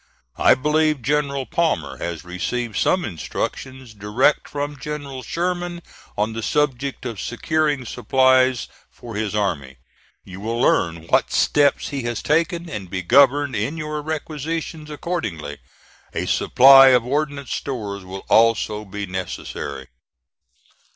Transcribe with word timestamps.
I 0.39 0.55
believe 0.55 1.03
General 1.03 1.45
Palmer 1.45 1.97
has 1.97 2.23
received 2.25 2.75
some 2.75 3.05
instructions 3.05 3.93
direct 3.93 4.49
from 4.49 4.79
General 4.79 5.21
Sherman 5.21 5.83
on 6.17 6.33
the 6.33 6.41
subject 6.41 7.05
of 7.05 7.21
securing 7.21 7.85
supplies 7.85 8.67
for 8.89 9.13
his 9.13 9.35
army. 9.35 9.77
You 10.23 10.39
will 10.39 10.59
learn 10.59 11.05
what 11.09 11.31
steps 11.31 11.89
he 11.89 12.01
has 12.01 12.23
taken, 12.23 12.67
and 12.67 12.89
be 12.89 13.03
governed 13.03 13.55
in 13.55 13.77
your 13.77 14.01
requisitions 14.01 14.89
accordingly. 14.89 15.59
A 16.15 16.25
supply 16.25 16.87
of 16.87 17.05
ordnance 17.05 17.53
stores 17.53 18.03
will 18.03 18.25
also 18.27 18.83
be 18.85 19.05
necessary. 19.05 19.85